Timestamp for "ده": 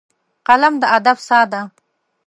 1.51-1.61